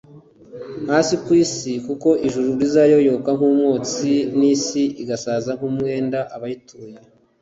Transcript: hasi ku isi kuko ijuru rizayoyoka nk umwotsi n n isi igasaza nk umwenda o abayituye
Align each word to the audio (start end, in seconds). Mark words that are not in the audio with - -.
hasi 0.91 1.13
ku 1.23 1.31
isi 1.43 1.73
kuko 1.87 2.09
ijuru 2.25 2.47
rizayoyoka 2.61 3.29
nk 3.37 3.41
umwotsi 3.49 4.13
n 4.23 4.25
n 4.37 4.39
isi 4.53 4.83
igasaza 5.01 5.49
nk 5.57 5.63
umwenda 5.69 6.19
o 6.23 6.25
abayituye 6.35 6.95